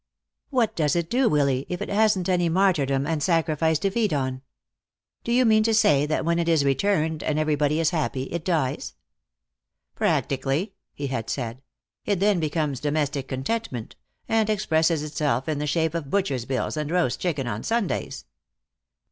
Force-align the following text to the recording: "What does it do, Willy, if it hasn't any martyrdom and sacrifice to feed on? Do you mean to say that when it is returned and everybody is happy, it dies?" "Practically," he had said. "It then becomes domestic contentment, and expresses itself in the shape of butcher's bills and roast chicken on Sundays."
"What 0.49 0.75
does 0.75 0.95
it 0.95 1.11
do, 1.11 1.29
Willy, 1.29 1.67
if 1.69 1.79
it 1.79 1.89
hasn't 1.89 2.27
any 2.27 2.49
martyrdom 2.49 3.05
and 3.05 3.21
sacrifice 3.21 3.77
to 3.77 3.91
feed 3.91 4.15
on? 4.15 4.41
Do 5.23 5.31
you 5.31 5.45
mean 5.45 5.61
to 5.61 5.75
say 5.75 6.07
that 6.07 6.25
when 6.25 6.39
it 6.39 6.49
is 6.49 6.65
returned 6.65 7.21
and 7.21 7.37
everybody 7.37 7.79
is 7.79 7.91
happy, 7.91 8.23
it 8.23 8.43
dies?" 8.43 8.95
"Practically," 9.93 10.73
he 10.95 11.05
had 11.05 11.29
said. 11.29 11.61
"It 12.03 12.19
then 12.19 12.39
becomes 12.39 12.79
domestic 12.79 13.27
contentment, 13.27 13.95
and 14.27 14.49
expresses 14.49 15.03
itself 15.03 15.47
in 15.47 15.59
the 15.59 15.67
shape 15.67 15.93
of 15.93 16.09
butcher's 16.09 16.45
bills 16.45 16.77
and 16.77 16.89
roast 16.89 17.19
chicken 17.19 17.45
on 17.45 17.61
Sundays." 17.61 18.25